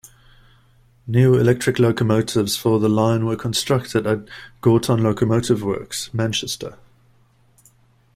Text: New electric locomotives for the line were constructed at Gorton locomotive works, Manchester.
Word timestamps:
New 1.05 1.35
electric 1.35 1.77
locomotives 1.77 2.57
for 2.57 2.79
the 2.79 2.89
line 2.89 3.23
were 3.23 3.35
constructed 3.35 4.07
at 4.07 4.27
Gorton 4.59 5.03
locomotive 5.03 5.61
works, 5.61 6.11
Manchester. 6.11 6.79